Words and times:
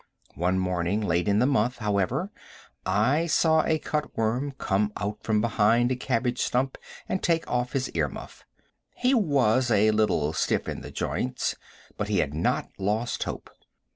One 0.33 0.57
morning 0.57 1.01
late 1.01 1.27
in 1.27 1.37
the 1.37 1.45
month, 1.45 1.77
however, 1.77 2.31
I 2.87 3.27
saw 3.27 3.61
a 3.63 3.77
cut 3.77 4.17
worm 4.17 4.53
come 4.57 4.91
out 4.97 5.21
from 5.21 5.41
behind 5.41 5.91
a 5.91 5.95
cabbage 5.95 6.39
stump 6.41 6.79
and 7.07 7.21
take 7.21 7.47
off 7.47 7.73
his 7.73 7.91
ear 7.91 8.07
muff. 8.07 8.43
He 8.95 9.13
was 9.13 9.69
a 9.69 9.91
little 9.91 10.33
stiff 10.33 10.67
in 10.67 10.81
the 10.81 10.89
joints, 10.89 11.55
but 11.97 12.07
he 12.07 12.17
had 12.17 12.33
not 12.33 12.71
lost 12.79 13.21
hope. 13.25 13.51